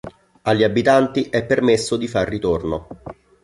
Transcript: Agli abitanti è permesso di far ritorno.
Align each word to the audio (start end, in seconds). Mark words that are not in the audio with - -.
Agli 0.41 0.63
abitanti 0.63 1.25
è 1.29 1.45
permesso 1.45 1.95
di 1.95 2.07
far 2.07 2.27
ritorno. 2.27 2.87